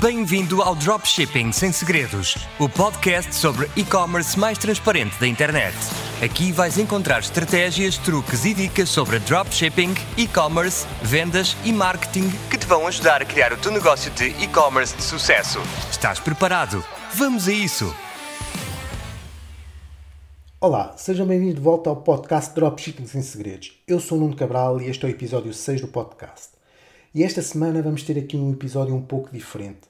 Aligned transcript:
Bem-vindo 0.00 0.62
ao 0.62 0.74
Dropshipping 0.74 1.52
Sem 1.52 1.72
Segredos, 1.72 2.34
o 2.58 2.70
podcast 2.70 3.34
sobre 3.34 3.68
e-commerce 3.76 4.38
mais 4.38 4.56
transparente 4.56 5.20
da 5.20 5.26
internet. 5.26 5.76
Aqui 6.24 6.52
vais 6.52 6.78
encontrar 6.78 7.18
estratégias, 7.18 7.98
truques 7.98 8.46
e 8.46 8.54
dicas 8.54 8.88
sobre 8.88 9.18
dropshipping, 9.18 9.92
e-commerce, 10.16 10.86
vendas 11.02 11.54
e 11.66 11.70
marketing 11.70 12.30
que 12.48 12.56
te 12.56 12.64
vão 12.64 12.86
ajudar 12.86 13.20
a 13.20 13.26
criar 13.26 13.52
o 13.52 13.58
teu 13.58 13.70
negócio 13.70 14.10
de 14.12 14.28
e-commerce 14.42 14.96
de 14.96 15.02
sucesso. 15.02 15.58
Estás 15.90 16.18
preparado? 16.18 16.82
Vamos 17.12 17.46
a 17.46 17.52
isso! 17.52 17.94
Olá, 20.58 20.94
sejam 20.96 21.26
bem-vindos 21.26 21.56
de 21.56 21.60
volta 21.60 21.90
ao 21.90 21.96
podcast 21.96 22.54
Dropshipping 22.54 23.06
Sem 23.06 23.20
Segredos. 23.20 23.78
Eu 23.86 24.00
sou 24.00 24.16
o 24.16 24.20
Nuno 24.22 24.34
Cabral 24.34 24.80
e 24.80 24.88
este 24.88 25.04
é 25.04 25.08
o 25.08 25.10
episódio 25.10 25.52
6 25.52 25.82
do 25.82 25.88
podcast. 25.88 26.58
E 27.14 27.22
esta 27.22 27.42
semana 27.42 27.82
vamos 27.82 28.02
ter 28.02 28.16
aqui 28.16 28.38
um 28.38 28.50
episódio 28.50 28.94
um 28.94 29.02
pouco 29.02 29.30
diferente. 29.30 29.89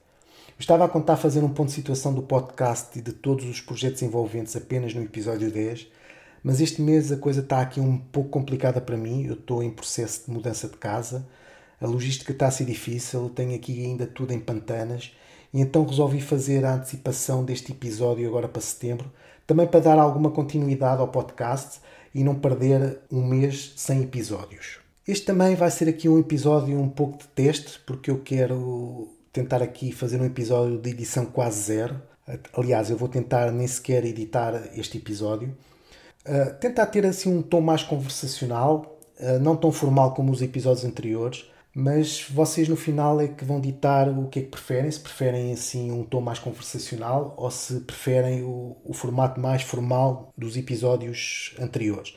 Estava 0.61 0.85
a 0.85 0.89
contar 0.89 1.17
fazer 1.17 1.43
um 1.43 1.49
ponto 1.49 1.69
de 1.69 1.75
situação 1.75 2.13
do 2.13 2.21
podcast 2.21 2.96
e 2.99 3.01
de 3.01 3.14
todos 3.14 3.46
os 3.46 3.63
projetos 3.63 4.03
envolventes 4.03 4.55
apenas 4.55 4.93
no 4.93 5.03
episódio 5.03 5.51
10, 5.51 5.89
mas 6.45 6.61
este 6.61 6.82
mês 6.82 7.11
a 7.11 7.17
coisa 7.17 7.41
está 7.41 7.63
aqui 7.63 7.81
um 7.81 7.96
pouco 7.96 8.29
complicada 8.29 8.79
para 8.79 8.95
mim. 8.95 9.25
Eu 9.25 9.32
estou 9.32 9.63
em 9.63 9.71
processo 9.71 10.27
de 10.27 10.31
mudança 10.31 10.68
de 10.68 10.77
casa, 10.77 11.27
a 11.81 11.87
logística 11.87 12.31
está 12.31 12.46
a 12.46 12.51
ser 12.51 12.67
difícil, 12.67 13.31
tenho 13.31 13.54
aqui 13.54 13.82
ainda 13.82 14.07
tudo 14.07 14.35
em 14.35 14.39
pantanas 14.39 15.17
e 15.51 15.63
então 15.63 15.82
resolvi 15.82 16.21
fazer 16.21 16.63
a 16.67 16.75
antecipação 16.75 17.43
deste 17.43 17.73
episódio 17.73 18.29
agora 18.29 18.46
para 18.46 18.61
setembro, 18.61 19.11
também 19.46 19.67
para 19.67 19.81
dar 19.81 19.99
alguma 19.99 20.31
continuidade 20.31 21.01
ao 21.01 21.09
podcast 21.09 21.81
e 22.15 22.23
não 22.23 22.35
perder 22.35 23.01
um 23.11 23.27
mês 23.27 23.73
sem 23.77 24.03
episódios. 24.03 24.79
Este 25.09 25.25
também 25.25 25.57
vai 25.57 25.71
ser 25.71 25.89
aqui 25.89 26.07
um 26.07 26.18
episódio 26.18 26.79
um 26.79 26.90
pouco 26.90 27.17
de 27.17 27.29
teste, 27.29 27.81
porque 27.87 28.11
eu 28.11 28.21
quero 28.21 29.09
tentar 29.32 29.62
aqui 29.62 29.93
fazer 29.93 30.20
um 30.20 30.25
episódio 30.25 30.79
de 30.79 30.90
edição 30.90 31.26
quase 31.26 31.62
zero. 31.62 32.00
Aliás, 32.53 32.91
eu 32.91 32.97
vou 32.97 33.09
tentar 33.09 33.50
nem 33.50 33.67
sequer 33.67 34.05
editar 34.05 34.70
este 34.75 34.98
episódio. 34.98 35.56
Uh, 36.27 36.55
tentar 36.61 36.87
ter 36.87 37.06
assim 37.06 37.34
um 37.34 37.42
tom 37.42 37.61
mais 37.61 37.83
conversacional, 37.83 38.98
uh, 39.19 39.39
não 39.41 39.56
tão 39.56 39.72
formal 39.72 40.14
como 40.14 40.31
os 40.31 40.42
episódios 40.42 40.84
anteriores, 40.84 41.50
mas 41.75 42.27
vocês 42.28 42.69
no 42.69 42.77
final 42.77 43.20
é 43.20 43.28
que 43.28 43.45
vão 43.45 43.61
ditar 43.61 44.09
o 44.09 44.28
que 44.28 44.41
é 44.41 44.42
que 44.42 44.48
preferem, 44.48 44.91
se 44.91 45.00
preferem 45.00 45.53
assim 45.53 45.91
um 45.91 46.05
tom 46.05 46.20
mais 46.20 46.39
conversacional 46.39 47.34
ou 47.37 47.50
se 47.50 47.81
preferem 47.81 48.42
o, 48.42 48.77
o 48.84 48.92
formato 48.92 49.41
mais 49.41 49.62
formal 49.62 50.33
dos 50.37 50.56
episódios 50.56 51.55
anteriores. 51.59 52.17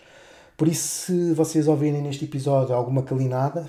Por 0.58 0.68
isso, 0.68 1.06
se 1.06 1.34
vocês 1.34 1.68
ouvirem 1.68 2.02
neste 2.02 2.26
episódio 2.26 2.76
alguma 2.76 3.04
calinada, 3.04 3.68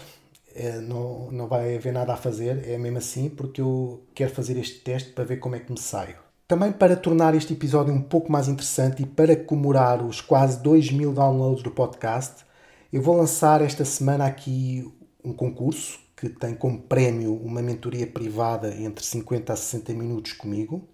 é, 0.55 0.81
não, 0.81 1.31
não 1.31 1.49
vai 1.49 1.77
haver 1.77 1.93
nada 1.93 2.15
a 2.15 2.17
fazer, 2.17 2.69
é 2.69 2.79
mesmo 2.79 2.99
assim, 2.99 3.29
porque 3.29 3.61
eu 3.61 4.05
quero 4.15 4.33
fazer 4.33 4.57
este 4.57 4.81
teste 4.81 5.11
para 5.13 5.25
ver 5.25 5.39
como 5.39 5.57
é 5.57 5.61
que 5.61 5.73
me 5.73 5.79
saio. 5.79 6.17
Também 6.47 6.71
para 6.73 6.95
tornar 6.95 7.35
este 7.35 7.55
episódio 7.55 7.93
um 7.93 8.03
pouco 8.03 8.31
mais 8.31 8.49
interessante 8.49 9.03
e 9.03 9.07
para 9.07 9.35
comemorar 9.35 10.05
os 10.05 10.21
quase 10.21 10.63
2 10.63 10.93
mil 10.93 11.13
downloads 11.13 11.63
do 11.63 11.71
podcast, 11.71 12.45
eu 12.93 13.03
vou 13.03 13.17
lançar 13.17 13.61
esta 13.63 13.85
semana 13.85 14.27
aqui 14.27 14.89
um 15.25 15.33
concurso 15.33 15.99
que 16.17 16.29
tem 16.29 16.55
como 16.55 16.83
prémio 16.83 17.35
uma 17.35 17.61
mentoria 17.61 18.07
privada 18.07 18.75
entre 18.77 19.05
50 19.05 19.53
a 19.53 19.57
60 19.57 19.93
minutos 19.95 20.33
comigo. 20.33 20.87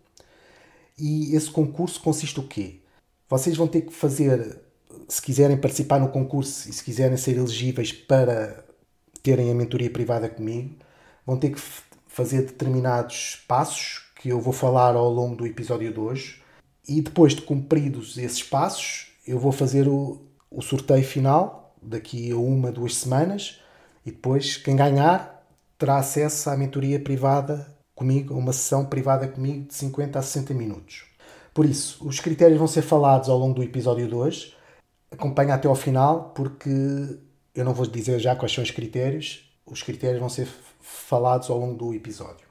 E 0.98 1.34
esse 1.34 1.50
concurso 1.50 2.00
consiste 2.00 2.41
o 2.41 2.47
quê? 2.47 2.81
Vocês 3.28 3.56
vão 3.56 3.69
ter 3.69 3.83
que 3.83 3.92
fazer 3.92 4.61
se 5.08 5.20
quiserem 5.20 5.56
participar 5.56 5.98
no 5.98 6.08
concurso 6.08 6.69
e 6.69 6.72
se 6.72 6.83
quiserem 6.83 7.16
ser 7.16 7.36
elegíveis 7.36 7.92
para 7.92 8.64
terem 9.22 9.50
a 9.50 9.54
mentoria 9.54 9.90
privada 9.90 10.28
comigo, 10.28 10.76
vão 11.26 11.36
ter 11.36 11.50
que 11.50 11.60
fazer 12.06 12.42
determinados 12.42 13.42
passos 13.46 14.10
que 14.16 14.28
eu 14.28 14.40
vou 14.40 14.52
falar 14.52 14.94
ao 14.94 15.08
longo 15.10 15.36
do 15.36 15.46
episódio 15.46 15.92
de 15.92 15.98
hoje. 15.98 16.42
E 16.88 17.00
depois 17.00 17.34
de 17.34 17.42
cumpridos 17.42 18.18
esses 18.18 18.42
passos, 18.42 19.12
eu 19.26 19.38
vou 19.38 19.52
fazer 19.52 19.88
o, 19.88 20.20
o 20.50 20.60
sorteio 20.60 21.04
final 21.04 21.75
daqui 21.81 22.31
a 22.31 22.36
uma, 22.36 22.72
duas 22.72 22.97
semanas. 22.97 23.60
E 24.04 24.10
depois, 24.10 24.56
quem 24.56 24.76
ganhar 24.76 25.47
terá 25.78 25.98
acesso 25.98 26.50
à 26.50 26.56
mentoria 26.56 26.98
privada 26.98 27.66
comigo, 27.94 28.34
uma 28.34 28.52
sessão 28.52 28.84
privada 28.84 29.28
comigo 29.28 29.69
de 29.69 29.75
50 29.75 30.19
a 30.19 30.22
60 30.22 30.54
minutos. 30.54 31.04
Por 31.54 31.64
isso, 31.64 32.06
os 32.06 32.20
critérios 32.20 32.58
vão 32.58 32.69
ser 32.69 32.82
falados 32.82 33.28
ao 33.28 33.38
longo 33.38 33.54
do 33.54 33.62
episódio 33.62 34.08
de 34.08 34.14
hoje 34.14 34.60
acompanha 35.10 35.54
até 35.54 35.69
ao 35.69 35.75
final, 35.75 36.31
porque 36.34 37.19
eu 37.55 37.65
não 37.65 37.75
vou 37.75 37.87
dizer 37.87 38.19
já 38.19 38.34
quais 38.37 38.53
são 38.53 38.62
os 38.62 38.71
critérios, 38.71 39.50
os 39.66 39.83
critérios 39.83 40.21
vão 40.21 40.28
ser 40.28 40.49
falados 40.81 41.50
ao 41.50 41.59
longo 41.59 41.75
do 41.75 41.94
episódio. 41.94 42.47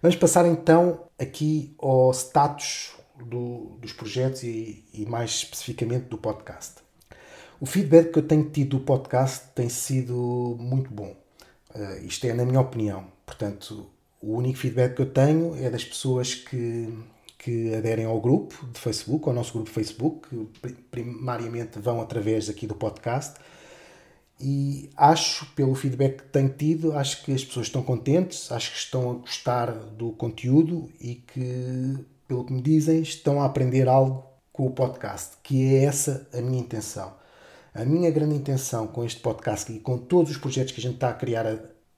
Vamos 0.00 0.16
passar 0.16 0.46
então 0.46 1.04
aqui 1.18 1.74
ao 1.78 2.12
status 2.12 2.92
do, 3.16 3.76
dos 3.80 3.92
projetos 3.92 4.42
e, 4.42 4.84
e, 4.92 5.06
mais 5.06 5.30
especificamente 5.30 6.06
do 6.06 6.18
podcast. 6.18 6.74
O 7.60 7.66
feedback 7.66 8.12
que 8.12 8.18
eu 8.18 8.26
tenho 8.26 8.50
tido 8.50 8.78
do 8.78 8.84
podcast 8.84 9.46
tem 9.54 9.68
sido 9.68 10.56
muito 10.58 10.90
bom. 10.90 11.16
Uh, 11.74 12.04
isto 12.04 12.26
é 12.26 12.34
na 12.34 12.44
minha 12.44 12.60
opinião. 12.60 13.06
Portanto, 13.24 13.86
o 14.20 14.34
único 14.34 14.58
feedback 14.58 14.96
que 14.96 15.02
eu 15.02 15.10
tenho 15.10 15.56
é 15.56 15.70
das 15.70 15.84
pessoas 15.84 16.34
que 16.34 16.92
que 17.44 17.74
aderem 17.74 18.06
ao 18.06 18.18
grupo 18.22 18.66
de 18.72 18.80
Facebook, 18.80 19.28
ao 19.28 19.34
nosso 19.34 19.52
grupo 19.52 19.68
de 19.68 19.74
Facebook, 19.74 20.28
que 20.30 20.72
primariamente 20.90 21.78
vão 21.78 22.00
através 22.00 22.48
aqui 22.48 22.66
do 22.66 22.74
podcast. 22.74 23.34
E 24.40 24.90
acho, 24.96 25.46
pelo 25.54 25.74
feedback 25.74 26.18
que 26.18 26.28
tenho 26.28 26.48
tido, 26.48 26.92
acho 26.92 27.24
que 27.24 27.32
as 27.32 27.44
pessoas 27.44 27.66
estão 27.66 27.82
contentes, 27.82 28.50
acho 28.50 28.72
que 28.72 28.78
estão 28.78 29.10
a 29.10 29.14
gostar 29.14 29.70
do 29.72 30.12
conteúdo 30.12 30.90
e 31.00 31.14
que, 31.14 31.98
pelo 32.26 32.44
que 32.44 32.52
me 32.52 32.60
dizem, 32.60 33.00
estão 33.00 33.40
a 33.40 33.46
aprender 33.46 33.88
algo 33.88 34.24
com 34.52 34.66
o 34.66 34.70
podcast, 34.70 35.36
que 35.42 35.74
é 35.74 35.84
essa 35.84 36.28
a 36.32 36.40
minha 36.40 36.60
intenção. 36.60 37.14
A 37.72 37.84
minha 37.84 38.10
grande 38.10 38.34
intenção 38.36 38.86
com 38.86 39.04
este 39.04 39.20
podcast 39.20 39.72
e 39.72 39.80
com 39.80 39.98
todos 39.98 40.30
os 40.30 40.38
projetos 40.38 40.72
que 40.72 40.80
a 40.80 40.82
gente 40.82 40.94
está 40.94 41.10
a 41.10 41.14
criar 41.14 41.46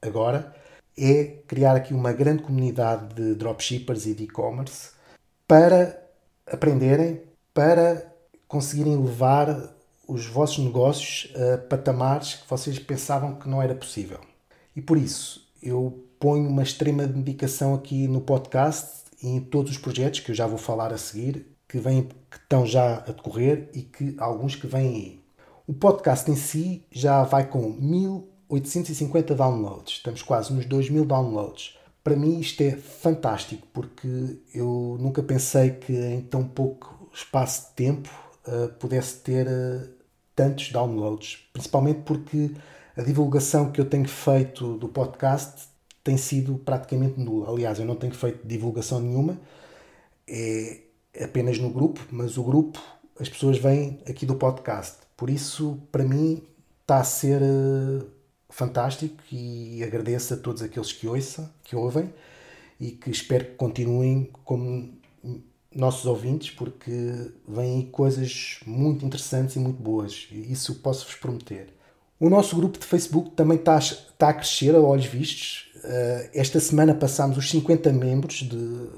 agora 0.00 0.54
é 0.98 1.42
criar 1.46 1.76
aqui 1.76 1.92
uma 1.92 2.12
grande 2.12 2.42
comunidade 2.42 3.14
de 3.14 3.34
dropshippers 3.34 4.06
e 4.06 4.14
de 4.14 4.24
e-commerce 4.24 4.92
para 5.46 6.02
aprenderem, 6.46 7.22
para 7.52 8.10
conseguirem 8.48 8.96
levar 8.96 9.75
os 10.06 10.26
vossos 10.26 10.58
negócios 10.58 11.32
a 11.34 11.58
patamares 11.58 12.34
que 12.34 12.48
vocês 12.48 12.78
pensavam 12.78 13.34
que 13.34 13.48
não 13.48 13.62
era 13.62 13.74
possível. 13.74 14.20
E 14.74 14.80
por 14.80 14.96
isso 14.96 15.46
eu 15.62 16.04
ponho 16.18 16.48
uma 16.48 16.62
extrema 16.62 17.06
dedicação 17.06 17.74
aqui 17.74 18.06
no 18.06 18.20
podcast 18.20 19.06
e 19.22 19.28
em 19.28 19.40
todos 19.40 19.72
os 19.72 19.78
projetos 19.78 20.20
que 20.20 20.30
eu 20.30 20.34
já 20.34 20.46
vou 20.46 20.58
falar 20.58 20.92
a 20.92 20.98
seguir, 20.98 21.46
que, 21.68 21.78
vêm, 21.78 22.08
que 22.30 22.36
estão 22.36 22.64
já 22.66 22.98
a 22.98 23.12
decorrer 23.12 23.70
e 23.74 23.82
que 23.82 24.14
alguns 24.18 24.54
que 24.54 24.66
vêm 24.66 24.88
aí. 24.88 25.20
O 25.66 25.74
podcast 25.74 26.30
em 26.30 26.36
si 26.36 26.84
já 26.90 27.24
vai 27.24 27.48
com 27.48 27.72
1850 27.72 29.34
downloads, 29.34 29.94
estamos 29.94 30.22
quase 30.22 30.52
nos 30.52 30.64
2000 30.66 31.04
downloads. 31.04 31.76
Para 32.04 32.14
mim 32.14 32.38
isto 32.38 32.60
é 32.60 32.70
fantástico 32.70 33.66
porque 33.72 34.38
eu 34.54 34.96
nunca 35.00 35.22
pensei 35.22 35.70
que 35.70 35.92
em 35.92 36.20
tão 36.20 36.46
pouco 36.46 37.10
espaço 37.12 37.70
de 37.70 37.74
tempo 37.74 38.08
uh, 38.46 38.68
pudesse 38.78 39.16
ter 39.20 39.48
uh, 39.48 39.95
tantos 40.36 40.70
downloads, 40.70 41.38
principalmente 41.52 42.02
porque 42.02 42.52
a 42.96 43.02
divulgação 43.02 43.72
que 43.72 43.80
eu 43.80 43.86
tenho 43.86 44.06
feito 44.06 44.76
do 44.76 44.88
podcast 44.88 45.68
tem 46.04 46.16
sido 46.16 46.56
praticamente 46.58 47.18
nula. 47.18 47.50
Aliás, 47.50 47.80
eu 47.80 47.84
não 47.84 47.96
tenho 47.96 48.14
feito 48.14 48.46
divulgação 48.46 49.00
nenhuma, 49.00 49.40
é 50.28 50.82
apenas 51.24 51.58
no 51.58 51.70
grupo, 51.70 52.06
mas 52.10 52.36
o 52.36 52.44
grupo, 52.44 52.80
as 53.18 53.28
pessoas 53.28 53.58
vêm 53.58 53.98
aqui 54.08 54.26
do 54.26 54.36
podcast. 54.36 54.98
Por 55.16 55.30
isso, 55.30 55.80
para 55.90 56.04
mim, 56.04 56.42
está 56.82 56.98
a 56.98 57.04
ser 57.04 57.40
uh, 57.42 58.06
fantástico 58.50 59.16
e 59.32 59.82
agradeço 59.82 60.34
a 60.34 60.36
todos 60.36 60.62
aqueles 60.62 60.92
que 60.92 61.08
ouçam, 61.08 61.48
que 61.64 61.74
ouvem 61.74 62.12
e 62.78 62.90
que 62.90 63.10
espero 63.10 63.46
que 63.46 63.54
continuem 63.54 64.30
como 64.44 64.92
nossos 65.76 66.06
ouvintes 66.06 66.50
porque 66.50 67.30
vêm 67.46 67.82
coisas 67.82 68.60
muito 68.66 69.04
interessantes 69.04 69.56
e 69.56 69.58
muito 69.58 69.82
boas 69.82 70.26
isso 70.32 70.76
posso-vos 70.76 71.14
prometer. 71.14 71.74
O 72.18 72.30
nosso 72.30 72.56
grupo 72.56 72.78
de 72.78 72.86
Facebook 72.86 73.30
também 73.30 73.58
está, 73.58 73.76
está 73.78 74.30
a 74.30 74.34
crescer 74.34 74.74
a 74.74 74.80
olhos 74.80 75.04
vistos. 75.04 75.70
Eh, 75.84 76.30
esta 76.34 76.58
semana 76.58 76.94
passámos 76.94 77.36
os 77.36 77.50
50 77.50 77.92
membros 77.92 78.36
de, 78.36 78.46
de 78.48 78.88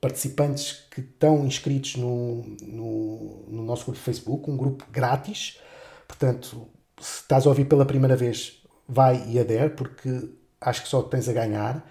participantes 0.00 0.84
que 0.88 1.00
estão 1.00 1.44
inscritos 1.44 1.96
no, 1.96 2.44
no, 2.62 3.44
no 3.48 3.64
nosso 3.64 3.84
grupo 3.84 3.98
de 3.98 4.04
Facebook, 4.04 4.48
um 4.48 4.56
grupo 4.56 4.84
grátis. 4.92 5.58
Portanto, 6.06 6.68
se 7.00 7.22
estás 7.22 7.44
a 7.44 7.48
ouvir 7.48 7.64
pela 7.64 7.84
primeira 7.84 8.14
vez, 8.14 8.62
vai 8.88 9.28
e 9.28 9.38
adere, 9.38 9.70
porque 9.70 10.28
acho 10.60 10.82
que 10.82 10.88
só 10.88 11.02
tens 11.02 11.28
a 11.28 11.32
ganhar. 11.32 11.84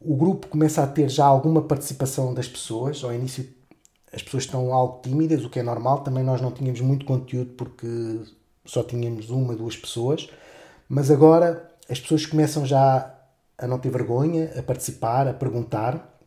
O 0.00 0.16
grupo 0.16 0.48
começa 0.48 0.82
a 0.82 0.86
ter 0.86 1.10
já 1.10 1.26
alguma 1.26 1.62
participação 1.62 2.32
das 2.32 2.48
pessoas. 2.48 3.04
Ao 3.04 3.12
início, 3.12 3.46
as 4.12 4.22
pessoas 4.22 4.44
estão 4.44 4.72
algo 4.72 5.02
tímidas, 5.02 5.44
o 5.44 5.50
que 5.50 5.60
é 5.60 5.62
normal. 5.62 6.02
Também 6.02 6.24
nós 6.24 6.40
não 6.40 6.50
tínhamos 6.50 6.80
muito 6.80 7.04
conteúdo 7.04 7.50
porque 7.52 8.20
só 8.64 8.82
tínhamos 8.82 9.28
uma, 9.28 9.54
duas 9.54 9.76
pessoas. 9.76 10.30
Mas 10.88 11.10
agora 11.10 11.70
as 11.88 12.00
pessoas 12.00 12.24
começam 12.24 12.64
já 12.64 13.14
a 13.58 13.66
não 13.66 13.78
ter 13.78 13.90
vergonha, 13.90 14.50
a 14.58 14.62
participar, 14.62 15.28
a 15.28 15.34
perguntar. 15.34 16.18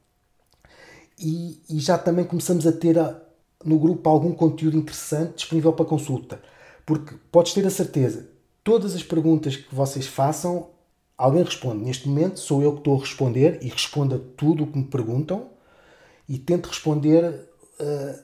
E, 1.19 1.62
e 1.68 1.80
já 1.80 1.98
também 1.98 2.26
começamos 2.26 2.68
a 2.68 2.72
ter 2.72 3.00
a, 3.00 3.19
no 3.66 3.80
grupo 3.80 4.08
algum 4.08 4.34
conteúdo 4.34 4.78
interessante 4.78 5.38
disponível 5.38 5.74
para 5.74 5.86
consulta. 5.86 6.40
Porque 6.86 7.16
podes 7.31 7.54
ter 7.54 7.66
a 7.66 7.72
certeza, 7.72 8.30
todas 8.64 8.94
as 8.94 9.04
perguntas 9.04 9.56
que 9.56 9.74
vocês 9.74 10.06
façam, 10.06 10.69
alguém 11.18 11.44
responde. 11.44 11.83
Neste 11.83 12.07
momento 12.07 12.39
sou 12.39 12.62
eu 12.62 12.74
que 12.74 12.80
estou 12.80 12.98
a 12.98 13.00
responder 13.00 13.60
e 13.62 13.69
respondo 13.69 14.15
a 14.15 14.19
tudo 14.38 14.63
o 14.63 14.68
que 14.68 14.77
me 14.77 14.86
perguntam 14.86 15.50
e 16.27 16.38
tento 16.38 16.68
responder 16.68 17.48
uh, 17.80 18.24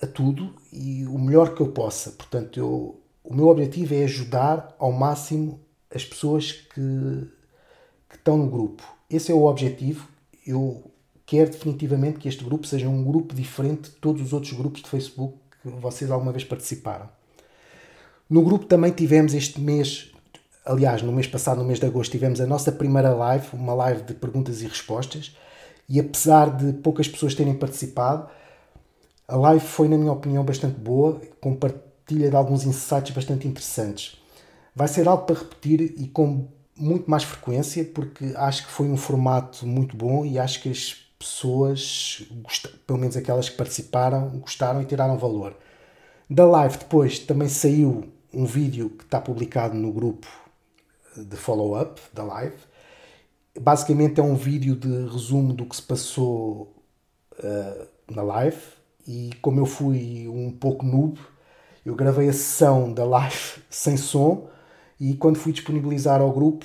a 0.00 0.06
tudo 0.06 0.54
e 0.72 1.06
o 1.06 1.18
melhor 1.18 1.54
que 1.54 1.60
eu 1.60 1.68
possa. 1.68 2.10
Portanto, 2.12 2.58
eu, 2.58 3.00
o 3.22 3.34
meu 3.34 3.48
objetivo 3.48 3.94
é 3.94 4.04
ajudar 4.04 4.74
ao 4.78 4.92
máximo 4.92 5.60
as 5.94 6.04
pessoas 6.04 6.52
que, 6.52 7.28
que 8.08 8.16
estão 8.16 8.36
no 8.36 8.48
grupo. 8.48 8.82
Esse 9.08 9.30
é 9.30 9.34
o 9.34 9.44
objetivo. 9.44 10.08
Eu 10.46 10.90
quero 11.26 11.50
definitivamente 11.50 12.18
que 12.18 12.28
este 12.28 12.44
grupo 12.44 12.66
seja 12.66 12.88
um 12.88 13.04
grupo 13.04 13.34
diferente 13.34 13.90
de 13.90 13.96
todos 13.96 14.22
os 14.22 14.32
outros 14.32 14.52
grupos 14.52 14.82
de 14.82 14.88
Facebook 14.88 15.38
que 15.62 15.68
vocês 15.68 16.10
alguma 16.10 16.32
vez 16.32 16.44
participaram. 16.44 17.08
No 18.28 18.42
grupo 18.42 18.64
também 18.64 18.90
tivemos 18.90 19.34
este 19.34 19.60
mês, 19.60 20.11
aliás, 20.64 21.02
no 21.02 21.12
mês 21.12 21.26
passado, 21.26 21.58
no 21.58 21.64
mês 21.64 21.78
de 21.78 21.86
agosto, 21.86 22.12
tivemos 22.12 22.40
a 22.40 22.46
nossa 22.46 22.70
primeira 22.70 23.10
live, 23.10 23.48
uma 23.52 23.74
live 23.74 24.02
de 24.02 24.14
perguntas 24.14 24.62
e 24.62 24.66
respostas. 24.66 25.36
E 25.88 25.98
apesar 25.98 26.56
de 26.56 26.72
poucas 26.74 27.08
pessoas 27.08 27.34
terem 27.34 27.54
participado, 27.54 28.28
a 29.26 29.36
live 29.36 29.64
foi, 29.64 29.88
na 29.88 29.96
minha 29.96 30.12
opinião, 30.12 30.44
bastante 30.44 30.78
boa, 30.78 31.20
com 31.40 31.54
partilha 31.54 32.30
de 32.30 32.36
alguns 32.36 32.64
insights 32.64 33.14
bastante 33.14 33.46
interessantes. 33.48 34.16
Vai 34.74 34.88
ser 34.88 35.06
algo 35.08 35.24
para 35.24 35.38
repetir 35.38 35.94
e 35.98 36.06
com 36.06 36.48
muito 36.76 37.10
mais 37.10 37.24
frequência, 37.24 37.84
porque 37.84 38.32
acho 38.36 38.66
que 38.66 38.72
foi 38.72 38.88
um 38.88 38.96
formato 38.96 39.66
muito 39.66 39.96
bom 39.96 40.24
e 40.24 40.38
acho 40.38 40.62
que 40.62 40.70
as 40.70 40.96
pessoas, 41.18 42.26
pelo 42.86 42.98
menos 42.98 43.16
aquelas 43.16 43.48
que 43.48 43.56
participaram, 43.56 44.30
gostaram 44.38 44.82
e 44.82 44.84
tiraram 44.84 45.16
valor. 45.18 45.56
Da 46.28 46.46
live 46.46 46.78
depois 46.78 47.18
também 47.18 47.48
saiu 47.48 48.04
um 48.32 48.46
vídeo 48.46 48.90
que 48.90 49.04
está 49.04 49.20
publicado 49.20 49.74
no 49.74 49.92
grupo 49.92 50.26
de 51.16 51.36
follow-up 51.36 52.00
da 52.12 52.22
live. 52.24 52.56
Basicamente 53.60 54.20
é 54.20 54.22
um 54.22 54.34
vídeo 54.34 54.74
de 54.74 54.88
resumo 55.06 55.52
do 55.52 55.66
que 55.66 55.76
se 55.76 55.82
passou 55.82 56.74
uh, 57.38 57.86
na 58.10 58.22
live 58.22 58.60
e 59.06 59.30
como 59.42 59.60
eu 59.60 59.66
fui 59.66 60.26
um 60.28 60.50
pouco 60.50 60.84
noob, 60.86 61.18
eu 61.84 61.94
gravei 61.94 62.28
a 62.28 62.32
sessão 62.32 62.92
da 62.92 63.04
live 63.04 63.62
sem 63.68 63.96
som 63.96 64.48
e 64.98 65.14
quando 65.14 65.36
fui 65.36 65.52
disponibilizar 65.52 66.20
ao 66.20 66.32
grupo, 66.32 66.64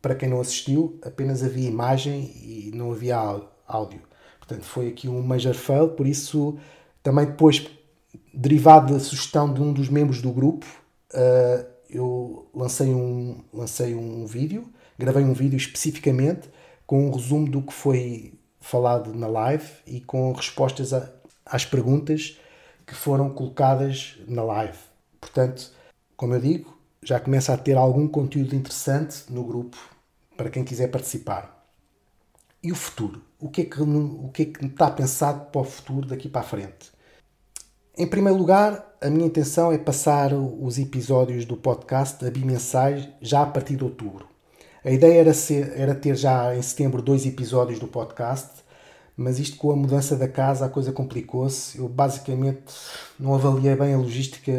para 0.00 0.14
quem 0.14 0.28
não 0.28 0.40
assistiu, 0.40 0.98
apenas 1.02 1.42
havia 1.42 1.68
imagem 1.68 2.32
e 2.42 2.70
não 2.74 2.90
havia 2.90 3.16
áudio. 3.66 4.00
Portanto, 4.38 4.64
foi 4.64 4.88
aqui 4.88 5.08
um 5.08 5.22
major 5.22 5.54
fail, 5.54 5.90
por 5.90 6.06
isso 6.06 6.58
também 7.02 7.26
depois, 7.26 7.66
derivado 8.32 8.94
da 8.94 8.98
sugestão 8.98 9.52
de 9.52 9.60
um 9.60 9.72
dos 9.72 9.88
membros 9.88 10.22
do 10.22 10.32
grupo, 10.32 10.66
uh, 11.12 11.66
eu 11.92 12.48
lancei 12.54 12.94
um, 12.94 13.42
lancei 13.52 13.94
um 13.94 14.26
vídeo, 14.26 14.68
gravei 14.98 15.24
um 15.24 15.32
vídeo 15.32 15.56
especificamente 15.56 16.48
com 16.86 17.06
um 17.06 17.10
resumo 17.10 17.48
do 17.48 17.62
que 17.62 17.72
foi 17.72 18.34
falado 18.60 19.14
na 19.14 19.26
live 19.26 19.68
e 19.86 20.00
com 20.00 20.32
respostas 20.32 20.92
a, 20.92 21.10
às 21.46 21.64
perguntas 21.64 22.38
que 22.86 22.94
foram 22.94 23.30
colocadas 23.30 24.18
na 24.26 24.42
live. 24.42 24.78
Portanto, 25.20 25.72
como 26.16 26.34
eu 26.34 26.40
digo, 26.40 26.76
já 27.02 27.18
começa 27.18 27.54
a 27.54 27.56
ter 27.56 27.76
algum 27.76 28.06
conteúdo 28.06 28.54
interessante 28.54 29.24
no 29.30 29.44
grupo 29.44 29.78
para 30.36 30.50
quem 30.50 30.64
quiser 30.64 30.90
participar. 30.90 31.66
E 32.62 32.70
o 32.70 32.74
futuro? 32.74 33.22
O 33.38 33.48
que 33.48 33.62
é 33.62 33.64
que, 33.64 33.80
o 33.80 34.28
que, 34.28 34.42
é 34.42 34.44
que 34.46 34.66
está 34.66 34.90
pensado 34.90 35.50
para 35.50 35.60
o 35.62 35.64
futuro 35.64 36.06
daqui 36.06 36.28
para 36.28 36.42
a 36.42 36.44
frente? 36.44 36.89
Em 37.98 38.06
primeiro 38.06 38.38
lugar, 38.38 38.96
a 39.00 39.10
minha 39.10 39.26
intenção 39.26 39.72
é 39.72 39.78
passar 39.78 40.32
os 40.32 40.78
episódios 40.78 41.44
do 41.44 41.56
podcast 41.56 42.24
a 42.24 42.30
bimensais 42.30 43.08
já 43.20 43.42
a 43.42 43.46
partir 43.46 43.76
de 43.76 43.84
outubro. 43.84 44.28
A 44.84 44.90
ideia 44.90 45.20
era, 45.20 45.34
ser, 45.34 45.72
era 45.76 45.94
ter 45.94 46.16
já 46.16 46.54
em 46.56 46.62
setembro 46.62 47.02
dois 47.02 47.26
episódios 47.26 47.78
do 47.78 47.88
podcast, 47.88 48.62
mas 49.16 49.38
isto 49.38 49.56
com 49.56 49.72
a 49.72 49.76
mudança 49.76 50.16
da 50.16 50.28
casa 50.28 50.64
a 50.64 50.68
coisa 50.68 50.92
complicou-se. 50.92 51.78
Eu 51.78 51.88
basicamente 51.88 52.72
não 53.18 53.34
avaliei 53.34 53.74
bem 53.74 53.92
a 53.92 53.98
logística 53.98 54.52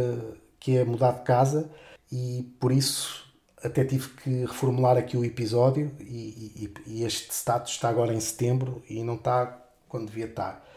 que 0.59 0.77
é 0.77 0.83
mudar 0.83 1.13
de 1.13 1.21
casa 1.21 1.71
e 2.11 2.53
por 2.59 2.71
isso 2.71 3.25
até 3.63 3.85
tive 3.85 4.09
que 4.09 4.41
reformular 4.41 4.97
aqui 4.97 5.15
o 5.15 5.23
episódio 5.23 5.91
e, 5.99 6.05
e, 6.05 6.73
e 6.85 7.03
este 7.03 7.31
status 7.31 7.71
está 7.71 7.89
agora 7.89 8.13
em 8.13 8.19
setembro 8.19 8.83
e 8.89 9.03
não 9.03 9.15
está 9.15 9.57
quando 9.87 10.07
devia 10.07 10.25
estar. 10.25 10.67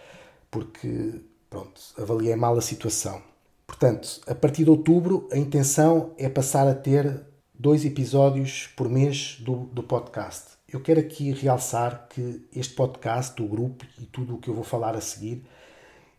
Porque 0.50 1.20
Pronto, 1.54 1.80
avaliei 1.96 2.34
mal 2.34 2.58
a 2.58 2.60
situação. 2.60 3.22
Portanto, 3.64 4.20
a 4.26 4.34
partir 4.34 4.64
de 4.64 4.70
outubro, 4.70 5.28
a 5.30 5.38
intenção 5.38 6.10
é 6.18 6.28
passar 6.28 6.66
a 6.66 6.74
ter 6.74 7.24
dois 7.56 7.84
episódios 7.84 8.66
por 8.76 8.88
mês 8.88 9.36
do, 9.38 9.66
do 9.66 9.84
podcast. 9.84 10.58
Eu 10.68 10.80
quero 10.80 10.98
aqui 10.98 11.30
realçar 11.30 12.08
que 12.10 12.44
este 12.52 12.74
podcast, 12.74 13.40
o 13.40 13.46
grupo 13.46 13.86
e 14.00 14.04
tudo 14.04 14.34
o 14.34 14.38
que 14.38 14.50
eu 14.50 14.54
vou 14.54 14.64
falar 14.64 14.96
a 14.96 15.00
seguir 15.00 15.46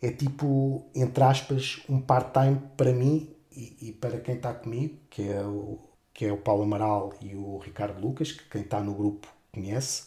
é 0.01 0.09
tipo, 0.09 0.85
entre 0.95 1.21
aspas, 1.25 1.83
um 1.89 1.99
part-time 1.99 2.61
para 2.77 2.93
mim 2.93 3.29
e, 3.51 3.89
e, 3.89 3.91
para 3.91 4.21
quem 4.21 4.35
está 4.35 4.53
comigo, 4.53 4.97
que 5.09 5.27
é, 5.27 5.43
o, 5.43 5.79
que 6.13 6.23
é 6.23 6.31
o 6.31 6.38
Paulo 6.38 6.63
Amaral 6.63 7.13
e 7.21 7.35
o 7.35 7.57
Ricardo 7.57 7.99
Lucas, 7.99 8.31
que 8.31 8.47
quem 8.49 8.61
está 8.61 8.79
no 8.79 8.93
grupo 8.93 9.27
conhece. 9.51 10.03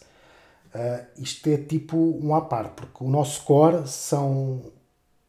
Uh, 0.73 1.05
isto 1.21 1.47
é 1.49 1.57
tipo 1.57 1.95
um 1.95 2.33
à 2.33 2.41
parte, 2.41 2.73
porque 2.73 3.03
o 3.03 3.07
nosso 3.07 3.43
core 3.43 3.87
são 3.87 4.78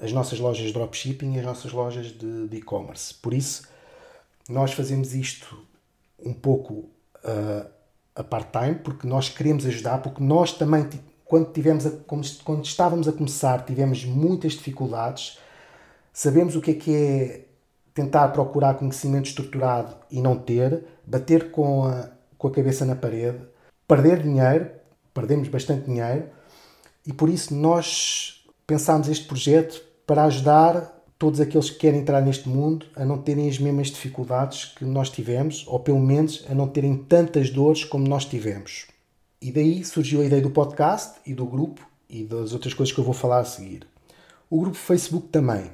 as 0.02 0.12
nossas 0.12 0.38
lojas 0.38 0.66
de 0.66 0.72
dropshipping 0.72 1.34
e 1.34 1.38
as 1.38 1.44
nossas 1.44 1.72
lojas 1.72 2.06
de 2.06 2.56
e-commerce. 2.56 3.14
Por 3.14 3.34
isso, 3.34 3.68
nós 4.48 4.72
fazemos 4.72 5.14
isto 5.14 5.64
um 6.18 6.32
pouco 6.32 6.88
uh, 7.24 7.70
a 8.14 8.24
part-time, 8.24 8.76
porque 8.76 9.06
nós 9.06 9.28
queremos 9.28 9.64
ajudar, 9.66 9.98
porque 9.98 10.22
nós 10.22 10.52
também, 10.52 10.88
quando, 11.24 11.52
tivemos 11.52 11.86
a, 11.86 11.90
quando 12.44 12.64
estávamos 12.64 13.08
a 13.08 13.12
começar, 13.12 13.64
tivemos 13.64 14.04
muitas 14.04 14.52
dificuldades, 14.52 15.38
sabemos 16.12 16.56
o 16.56 16.60
que 16.60 16.72
é 16.72 16.74
que 16.74 16.94
é 16.94 17.44
tentar 17.94 18.28
procurar 18.28 18.74
conhecimento 18.74 19.26
estruturado 19.26 19.94
e 20.10 20.20
não 20.20 20.36
ter, 20.36 20.84
bater 21.06 21.50
com 21.50 21.84
a, 21.84 22.10
com 22.38 22.48
a 22.48 22.50
cabeça 22.50 22.84
na 22.84 22.96
parede, 22.96 23.38
perder 23.86 24.22
dinheiro, 24.22 24.70
perdemos 25.12 25.48
bastante 25.48 25.86
dinheiro, 25.86 26.28
e 27.06 27.12
por 27.12 27.28
isso 27.28 27.54
nós 27.54 28.44
pensámos 28.66 29.08
este 29.08 29.26
projeto 29.26 29.89
para 30.10 30.24
ajudar 30.24 31.04
todos 31.16 31.40
aqueles 31.40 31.70
que 31.70 31.78
querem 31.78 32.00
entrar 32.00 32.20
neste 32.20 32.48
mundo 32.48 32.84
a 32.96 33.04
não 33.04 33.16
terem 33.16 33.48
as 33.48 33.60
mesmas 33.60 33.92
dificuldades 33.92 34.64
que 34.64 34.84
nós 34.84 35.08
tivemos, 35.08 35.64
ou 35.68 35.78
pelo 35.78 36.00
menos 36.00 36.44
a 36.50 36.52
não 36.52 36.66
terem 36.66 36.96
tantas 36.96 37.48
dores 37.48 37.84
como 37.84 38.08
nós 38.08 38.24
tivemos. 38.24 38.88
E 39.40 39.52
daí 39.52 39.84
surgiu 39.84 40.20
a 40.20 40.24
ideia 40.24 40.42
do 40.42 40.50
podcast 40.50 41.20
e 41.24 41.32
do 41.32 41.46
grupo 41.46 41.88
e 42.08 42.24
das 42.24 42.52
outras 42.52 42.74
coisas 42.74 42.92
que 42.92 42.98
eu 42.98 43.04
vou 43.04 43.14
falar 43.14 43.38
a 43.38 43.44
seguir. 43.44 43.86
O 44.50 44.60
grupo 44.60 44.76
Facebook 44.76 45.28
também. 45.28 45.70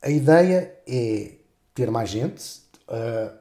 A 0.00 0.08
ideia 0.08 0.74
é 0.88 1.32
ter 1.74 1.90
mais 1.90 2.08
gente, 2.08 2.62
uh, 2.88 3.36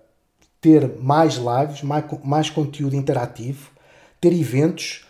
ter 0.59 0.99
mais 0.99 1.35
lives, 1.35 1.83
mais, 1.83 2.03
mais 2.21 2.49
conteúdo 2.49 2.97
interativo, 2.97 3.71
ter 4.19 4.33
eventos 4.33 5.06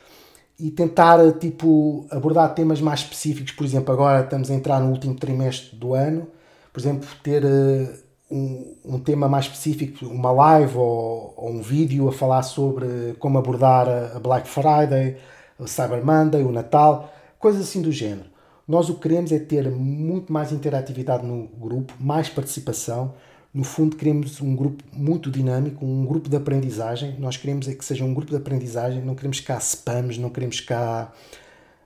e 0.60 0.72
tentar 0.72 1.34
tipo 1.34 2.06
abordar 2.10 2.54
temas 2.54 2.82
mais 2.82 3.02
específicos. 3.02 3.52
Por 3.52 3.66
exemplo, 3.66 3.94
agora 3.94 4.24
estamos 4.24 4.50
a 4.50 4.54
entrar 4.54 4.80
no 4.80 4.90
último 4.92 5.16
trimestre 5.16 5.76
do 5.76 5.94
ano, 5.94 6.28
por 6.74 6.80
exemplo, 6.80 7.08
ter 7.24 7.44
uh, 7.46 7.90
um, 8.30 8.76
um, 8.86 9.00
tema 9.00 9.28
mais 9.28 9.46
específico, 9.46 10.06
uma 10.06 10.32
live 10.32 10.78
ou, 10.78 11.34
ou, 11.36 11.50
um 11.52 11.62
vídeo 11.62 12.08
a 12.08 12.12
falar 12.12 12.44
sobre 12.44 13.16
como 13.20 13.38
abordar 13.38 13.88
a 14.16 14.20
Black 14.20 14.48
Friday, 14.48 15.18
o 15.58 15.68
Cyber 15.68 16.06
Monday, 16.06 16.44
o 16.44 16.52
Natal, 16.52 17.12
coisas 17.40 17.62
assim 17.62 17.82
do 17.82 17.92
género. 17.92 18.30
Nós 18.68 18.90
o 18.90 18.96
que 18.96 19.02
queremos 19.02 19.32
é 19.32 19.40
ter 19.40 19.70
muito 19.72 20.32
mais 20.34 20.52
interatividade 20.52 21.26
no 21.26 21.48
grupo, 21.48 21.94
mais 22.00 22.28
participação, 22.28 23.14
no 23.54 23.64
fundo, 23.64 23.96
queremos 23.96 24.40
um 24.42 24.56
grupo 24.56 24.84
muito 24.94 25.32
dinâmico, 25.32 25.86
um 25.86 26.06
grupo 26.06 26.30
de 26.30 26.36
aprendizagem. 26.36 27.16
Nós 27.20 27.38
queremos 27.38 27.68
é 27.68 27.74
que 27.74 27.84
seja 27.84 28.04
um 28.04 28.14
grupo 28.14 28.32
de 28.32 28.38
aprendizagem, 28.38 29.02
não 29.02 29.16
queremos 29.16 29.40
cá 29.40 29.58
spams, 29.58 30.18
não 30.18 30.30
queremos 30.30 30.60
cá 30.60 31.12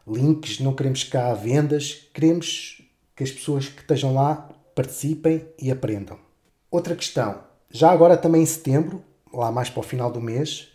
links, 0.08 0.60
não 0.60 0.74
queremos 0.74 1.04
cá 1.04 1.34
vendas. 1.34 2.08
Queremos 2.14 2.82
que 3.16 3.24
as 3.24 3.32
pessoas 3.32 3.68
que 3.68 3.82
estejam 3.82 4.14
lá 4.14 4.50
participem 4.76 5.46
e 5.60 5.72
aprendam. 5.72 6.18
Outra 6.70 6.96
questão, 6.96 7.42
já 7.70 7.92
agora 7.92 8.18
também 8.18 8.42
em 8.42 8.46
setembro, 8.46 9.04
lá 9.34 9.52
mais 9.52 9.70
para 9.70 9.80
o 9.80 9.84
final 9.84 10.12
do 10.12 10.20
mês, 10.20 10.70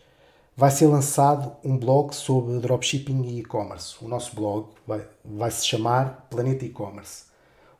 vai 0.57 0.71
ser 0.71 0.87
lançado 0.87 1.57
um 1.63 1.77
blog 1.77 2.15
sobre 2.15 2.59
dropshipping 2.59 3.23
e 3.25 3.41
e-commerce. 3.41 3.97
O 4.01 4.09
nosso 4.09 4.35
blog 4.35 4.69
vai, 4.87 5.07
vai 5.25 5.51
se 5.51 5.67
chamar 5.67 6.27
Planeta 6.31 6.65
E-Commerce. 6.65 7.25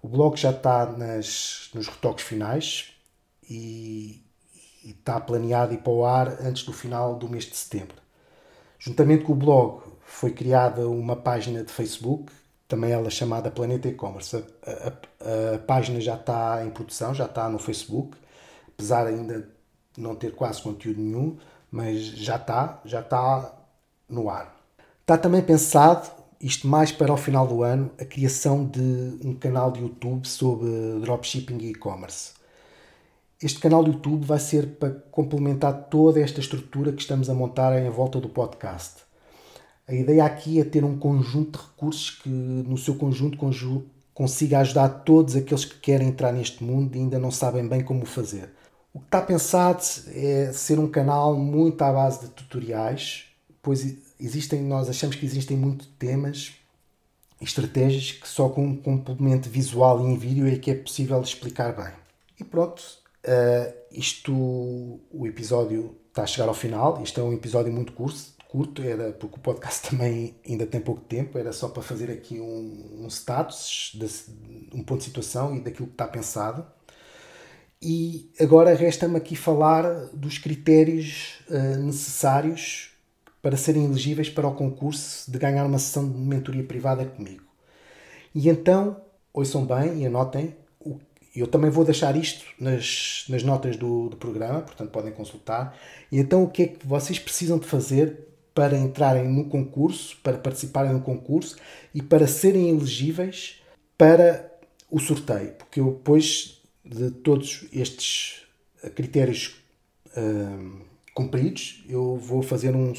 O 0.03 0.09
blog 0.09 0.37
já 0.37 0.51
está 0.51 0.87
nas, 0.87 1.71
nos 1.75 1.89
retoques 1.89 2.25
finais, 2.25 2.93
e, 3.49 4.25
está 4.85 5.19
planeado 5.21 5.75
ir 5.75 5.79
para 5.79 5.93
o 5.93 6.05
ar 6.05 6.29
antes 6.41 6.63
do 6.63 6.73
final 6.73 7.17
do 7.17 7.29
mês 7.29 7.45
de 7.45 7.57
setembro. 7.57 7.97
Juntamente 8.79 9.25
com 9.25 9.33
o 9.33 9.37
blog, 9.37 9.83
foi 10.05 10.31
criada 10.31 10.89
uma 10.89 11.17
página 11.17 11.65
de 11.65 11.73
Facebook, 11.73 12.33
também 12.69 12.91
ela 12.91 13.11
chamada 13.11 13.51
Planeta 13.51 13.89
E-Commerce. 13.89 14.37
A, 14.37 14.41
a, 14.71 15.55
a, 15.55 15.59
página 15.59 16.01
já 16.01 16.15
está 16.15 16.65
em 16.65 16.71
produção, 16.71 17.15
já 17.15 17.25
está 17.25 17.49
no 17.49 17.59
Facebook, 17.59 18.17
apesar 18.69 19.07
ainda 19.07 19.49
não 19.97 20.15
ter 20.15 20.35
quase 20.35 20.63
conteúdo 20.63 21.01
nenhum, 21.01 21.37
mas 21.71 22.01
já 22.01 22.37
está, 22.37 22.81
já 22.85 23.01
está 23.01 23.53
no 24.09 24.31
ar. 24.31 24.55
Está 25.01 25.17
também 25.17 25.43
pensado, 25.43 26.11
isto 26.41 26.67
mais 26.67 26.93
para 26.93 27.13
o 27.13 27.17
final 27.17 27.47
do 27.47 27.63
ano, 27.63 27.91
a 27.99 28.05
criação 28.05 28.65
de 28.65 29.19
um 29.25 29.35
canal 29.35 29.71
de 29.71 29.81
YouTube 29.81 30.27
sobre 30.27 30.69
dropshipping 31.01 31.59
e 31.59 31.71
e-commerce. 31.71 32.36
Este 33.43 33.59
canal 33.59 33.85
do 33.85 33.93
YouTube 33.93 34.25
vai 34.25 34.39
ser 34.39 34.67
para 34.79 34.91
complementar 35.11 35.89
toda 35.91 36.19
esta 36.19 36.41
estrutura 36.41 36.91
que 36.91 37.03
estamos 37.03 37.29
a 37.29 37.35
montar 37.35 37.79
em 37.79 37.91
volta 37.91 38.19
do 38.19 38.31
podcast. 38.31 39.03
A 39.87 39.93
ideia 39.93 40.25
aqui 40.25 40.59
é 40.59 40.65
ter 40.65 40.83
um 40.83 40.99
conjunto 40.99 41.59
de 41.59 41.65
recursos 41.67 42.11
que, 42.13 42.31
no 42.31 42.79
seu 42.79 42.95
conjunto, 42.95 43.37
consiga 44.15 44.61
ajudar 44.61 44.89
todos 45.05 45.37
aqueles 45.37 45.67
que 45.67 45.79
querem 45.81 46.09
entrar 46.09 46.33
neste 46.33 46.65
mundo 46.65 46.97
e 46.97 46.99
ainda 46.99 47.19
não 47.19 47.31
sabem 47.31 47.69
bem 47.69 47.85
como 47.85 48.07
fazer. 48.07 48.49
O 48.95 49.01
que 49.01 49.05
está 49.05 49.21
pensado 49.21 49.83
é 50.15 50.51
ser 50.55 50.79
um 50.79 50.89
canal 50.89 51.37
muito 51.37 51.83
à 51.83 51.93
base 51.93 52.23
de 52.23 52.33
tutoriais, 52.33 53.27
pois 53.61 53.99
existem, 54.19 54.63
nós 54.63 54.89
achamos 54.89 55.15
que 55.15 55.27
existem 55.27 55.59
muitos 55.59 55.89
temas 55.99 56.55
e 57.39 57.45
estratégias 57.45 58.13
que 58.13 58.27
só 58.27 58.49
com 58.49 58.65
um 58.65 58.77
complemento 58.77 59.51
visual 59.51 60.01
e 60.01 60.11
em 60.11 60.17
vídeo 60.17 60.49
é 60.49 60.57
que 60.57 60.71
é 60.71 60.75
possível 60.75 61.21
explicar 61.21 61.77
bem. 61.77 61.93
E 62.41 62.43
pronto, 62.43 63.05
uh, 63.27 63.75
isto, 63.91 64.33
o 64.33 65.27
episódio 65.27 65.97
está 66.09 66.23
a 66.23 66.27
chegar 66.27 66.49
ao 66.49 66.55
final. 66.55 67.03
Isto 67.03 67.21
é 67.21 67.23
um 67.23 67.33
episódio 67.33 67.73
muito 67.73 67.93
curto, 67.93 68.19
curto, 68.49 68.83
era 68.83 69.13
porque 69.13 69.37
o 69.37 69.41
podcast 69.41 69.91
também 69.91 70.35
ainda 70.49 70.67
tem 70.67 70.81
pouco 70.81 71.03
tempo, 71.03 71.39
era 71.39 71.53
só 71.53 71.69
para 71.69 71.83
fazer 71.83 72.11
aqui 72.11 72.41
um, 72.41 73.05
um 73.05 73.07
status, 73.09 73.93
de, 73.95 74.07
um 74.75 74.83
ponto 74.83 74.99
de 74.99 75.05
situação 75.05 75.55
e 75.55 75.61
daquilo 75.61 75.89
que 75.89 75.95
está 75.95 76.07
pensado. 76.07 76.67
E 77.81 78.33
agora 78.41 78.75
resta-me 78.75 79.17
aqui 79.17 79.37
falar 79.37 80.07
dos 80.15 80.39
critérios 80.39 81.41
uh, 81.51 81.79
necessários 81.79 82.93
para 83.43 83.57
serem 83.57 83.85
elegíveis 83.85 84.31
para 84.31 84.49
o 84.49 84.55
concurso 84.55 85.31
de 85.31 85.39
ganhar 85.39 85.65
uma 85.67 85.79
sessão 85.79 86.11
de 86.11 86.19
mentoria 86.19 86.65
privada 86.65 87.05
comigo. 87.05 87.45
E 88.35 88.49
então, 88.49 89.01
ouçam 89.33 89.65
bem 89.65 90.03
e 90.03 90.07
anotem, 90.07 90.57
eu 91.41 91.47
também 91.47 91.71
vou 91.71 91.85
deixar 91.85 92.17
isto 92.17 92.45
nas, 92.59 93.25
nas 93.29 93.43
notas 93.43 93.77
do, 93.77 94.09
do 94.09 94.17
programa, 94.17 94.63
portanto 94.63 94.91
podem 94.91 95.13
consultar. 95.13 95.77
E 96.11 96.19
então 96.19 96.43
o 96.43 96.49
que 96.51 96.63
é 96.63 96.67
que 96.69 96.87
vocês 96.87 97.19
precisam 97.19 97.59
de 97.59 97.67
fazer 97.67 98.27
para 98.55 98.77
entrarem 98.77 99.29
no 99.29 99.45
concurso, 99.51 100.17
para 100.23 100.39
participarem 100.39 100.93
no 100.93 101.03
concurso 101.03 101.57
e 101.95 102.01
para 102.01 102.27
serem 102.27 102.71
elegíveis 102.71 103.61
para 103.99 104.51
o 104.91 104.99
sorteio. 104.99 105.53
Porque 105.53 105.79
eu, 105.79 105.93
depois 105.93 106.63
de 106.83 107.11
todos 107.11 107.67
estes 107.71 108.47
critérios 108.95 109.57
hum, 110.17 110.81
cumpridos, 111.15 111.85
eu 111.89 112.17
vou 112.17 112.43
fazer 112.43 112.75
um. 112.75 112.95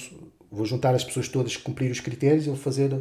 Vou 0.50 0.66
juntar 0.66 0.96
as 0.96 1.04
pessoas 1.04 1.28
todas 1.28 1.58
que 1.58 1.64
cumpriram 1.64 1.92
os 1.92 2.00
critérios 2.00 2.46
e 2.46 2.50
vou 2.50 2.58
fazer 2.58 2.94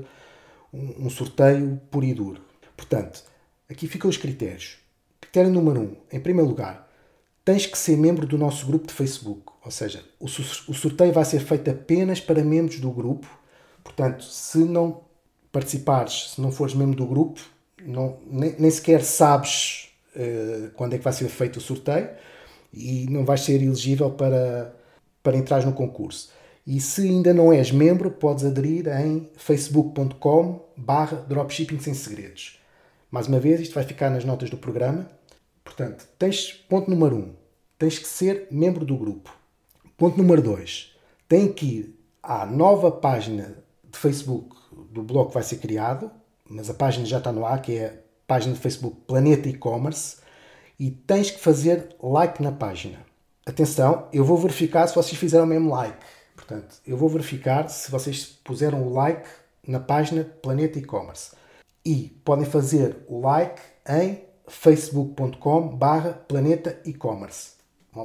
um, 0.72 1.06
um 1.06 1.10
sorteio 1.10 1.80
puro 1.90 2.06
e 2.06 2.14
duro. 2.14 2.40
Portanto, 2.76 3.22
aqui 3.68 3.86
ficam 3.86 4.10
os 4.10 4.16
critérios. 4.16 4.78
Critério 5.36 5.52
número 5.52 5.80
1. 5.80 5.82
Um, 5.82 5.96
em 6.12 6.18
primeiro 6.18 6.48
lugar, 6.48 6.88
tens 7.44 7.66
que 7.66 7.76
ser 7.76 7.94
membro 7.98 8.26
do 8.26 8.38
nosso 8.38 8.64
grupo 8.64 8.86
de 8.86 8.94
Facebook. 8.94 9.52
Ou 9.62 9.70
seja, 9.70 10.02
o, 10.18 10.26
sorteio 10.28 11.12
vai 11.12 11.26
ser 11.26 11.40
feito 11.40 11.70
apenas 11.70 12.18
para 12.18 12.42
membros 12.42 12.80
do 12.80 12.90
grupo. 12.90 13.28
Portanto, 13.84 14.24
se 14.24 14.56
não 14.56 15.02
participares, 15.52 16.30
se 16.30 16.40
não 16.40 16.50
fores 16.50 16.72
membro 16.72 16.96
do 16.96 17.04
grupo, 17.04 17.38
não, 17.82 18.16
nem, 18.26 18.56
nem 18.58 18.70
sequer 18.70 19.02
sabes 19.02 19.90
uh, 20.16 20.70
quando 20.70 20.94
é 20.94 20.98
que 20.98 21.04
vai 21.04 21.12
ser 21.12 21.28
feito 21.28 21.58
o 21.58 21.60
sorteio 21.60 22.08
e 22.72 23.06
não 23.10 23.22
vais 23.22 23.42
ser 23.42 23.62
elegível 23.62 24.12
para, 24.12 24.74
para 25.22 25.36
entrar 25.36 25.66
no 25.66 25.74
concurso. 25.74 26.30
E 26.66 26.80
se 26.80 27.02
ainda 27.02 27.34
não 27.34 27.52
és 27.52 27.70
membro, 27.70 28.10
podes 28.10 28.42
aderir 28.42 28.88
em 28.88 29.28
facebook.com 29.36 30.64
barra 30.74 31.18
dropshipping 31.28 31.78
sem 31.78 31.92
segredos. 31.92 32.58
Mais 33.10 33.26
uma 33.26 33.38
vez, 33.38 33.60
isto 33.60 33.74
vai 33.74 33.84
ficar 33.84 34.08
nas 34.08 34.24
notas 34.24 34.48
do 34.48 34.56
programa 34.56 35.14
Portanto, 35.66 36.06
tens 36.16 36.52
ponto 36.52 36.88
número 36.88 37.16
um, 37.16 37.34
tens 37.76 37.98
que 37.98 38.06
ser 38.06 38.46
membro 38.52 38.84
do 38.84 38.96
grupo. 38.96 39.34
Ponto 39.98 40.16
número 40.16 40.40
dois, 40.40 40.96
tem 41.28 41.52
que 41.52 41.66
ir 41.66 42.00
à 42.22 42.46
nova 42.46 42.90
página 42.90 43.58
de 43.84 43.98
Facebook 43.98 44.56
do 44.92 45.02
blog 45.02 45.28
que 45.28 45.34
vai 45.34 45.42
ser 45.42 45.56
criado, 45.56 46.08
mas 46.48 46.70
a 46.70 46.74
página 46.74 47.04
já 47.04 47.18
está 47.18 47.32
no 47.32 47.44
ar, 47.44 47.60
que 47.60 47.76
é 47.76 47.86
a 47.86 47.92
página 48.28 48.54
de 48.54 48.60
Facebook 48.60 48.96
Planeta 49.08 49.48
E-Commerce, 49.48 50.18
e 50.78 50.90
tens 50.90 51.32
que 51.32 51.40
fazer 51.40 51.96
like 52.00 52.40
na 52.40 52.52
página. 52.52 53.04
Atenção, 53.44 54.08
eu 54.12 54.24
vou 54.24 54.38
verificar 54.38 54.86
se 54.86 54.94
vocês 54.94 55.18
fizeram 55.18 55.46
o 55.46 55.48
mesmo 55.48 55.70
like. 55.70 55.98
Portanto, 56.36 56.76
eu 56.86 56.96
vou 56.96 57.08
verificar 57.08 57.68
se 57.68 57.90
vocês 57.90 58.24
puseram 58.24 58.86
o 58.86 58.92
like 58.92 59.28
na 59.66 59.80
página 59.80 60.24
Planeta 60.42 60.78
E-Commerce. 60.78 61.34
E 61.84 62.20
podem 62.24 62.44
fazer 62.44 62.98
o 63.08 63.20
like 63.20 63.60
em 63.88 64.25
facebook.com 64.48 65.68
barra 65.68 66.12
planeta 66.12 66.80
e-commerce. 66.84 67.52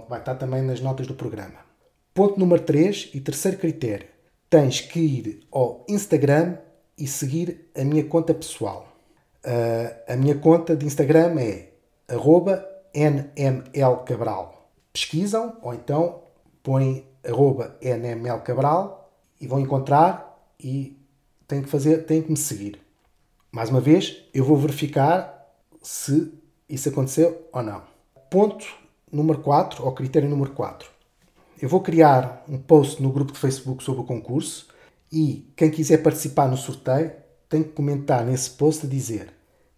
Vai 0.08 0.20
estar 0.20 0.36
também 0.36 0.62
nas 0.62 0.80
notas 0.80 1.08
do 1.08 1.14
programa. 1.14 1.60
Ponto 2.14 2.40
número 2.40 2.62
3 2.62 3.12
e 3.14 3.20
terceiro 3.20 3.58
critério. 3.58 4.08
Tens 4.50 4.82
que 4.82 5.00
ir 5.00 5.48
ao 5.52 5.86
Instagram 5.88 6.58
e 6.98 7.08
seguir 7.08 7.70
a 7.76 7.84
minha 7.84 8.04
conta 8.04 8.34
pessoal. 8.34 8.88
Uh, 9.46 10.14
a 10.14 10.16
minha 10.16 10.36
conta 10.36 10.76
de 10.76 10.86
Instagram 10.86 11.40
é 11.40 11.70
arroba 12.08 12.66
nmlcabral. 12.94 14.70
Pesquisam 14.94 15.58
ou 15.62 15.74
então 15.74 16.22
põem 16.62 17.06
arroba 17.26 17.78
nmlcabral 17.82 19.12
e 19.40 19.48
vão 19.48 19.60
encontrar 19.60 20.38
e 20.60 20.98
têm 21.48 21.62
que 21.62 21.70
fazer, 21.70 22.06
têm 22.06 22.22
que 22.22 22.30
me 22.30 22.38
seguir. 22.38 22.80
Mais 23.52 23.70
uma 23.70 23.82
vez, 23.82 24.24
eu 24.34 24.46
vou 24.46 24.58
verificar 24.58 25.41
se 25.82 26.32
isso 26.70 26.90
aconteceu 26.90 27.48
ou 27.52 27.64
não. 27.64 27.82
Ponto 28.30 28.66
número 29.12 29.40
4, 29.40 29.86
ou 29.86 29.92
critério 29.92 30.30
número 30.30 30.52
4. 30.52 30.90
Eu 31.62 31.68
vou 31.68 31.82
criar 31.82 32.44
um 32.48 32.58
post 32.58 33.02
no 33.02 33.12
grupo 33.12 33.34
de 33.34 33.40
Facebook 33.40 33.84
sobre 33.84 34.02
o 34.02 34.06
concurso 34.06 34.68
e 35.12 35.52
quem 35.56 35.70
quiser 35.70 35.98
participar 35.98 36.48
no 36.48 36.58
sorteio 36.58 37.12
tem 37.50 37.62
que 37.62 37.70
comentar 37.70 38.26
nesse 38.26 38.52
post 38.52 38.86
a 38.86 38.90
dizer 38.90 39.34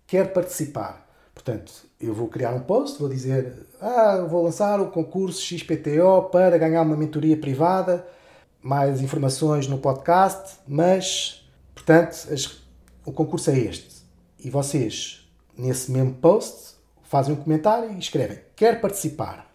quer 0.05 0.31
participar. 0.31 1.03
Portanto, 1.33 1.73
eu 1.99 2.13
vou 2.13 2.27
criar 2.27 2.53
um 2.53 2.59
post, 2.59 2.99
vou 2.99 3.09
dizer 3.09 3.65
ah, 3.81 4.25
vou 4.29 4.43
lançar 4.43 4.79
o 4.79 4.91
concurso 4.91 5.41
XPTO 5.41 6.29
para 6.31 6.57
ganhar 6.57 6.83
uma 6.83 6.95
mentoria 6.95 7.35
privada, 7.35 8.07
mais 8.61 9.01
informações 9.01 9.67
no 9.67 9.79
podcast, 9.79 10.59
mas, 10.67 11.43
portanto, 11.73 12.27
as, 12.31 12.61
o 13.03 13.11
concurso 13.11 13.49
é 13.49 13.57
este. 13.57 14.03
E 14.39 14.49
vocês 14.49 15.22
nesse 15.57 15.91
mesmo 15.91 16.13
post, 16.15 16.75
fazem 17.03 17.33
um 17.33 17.37
comentário 17.37 17.91
e 17.91 17.99
escrevem: 17.99 18.39
Quer 18.55 18.81
participar? 18.81 19.51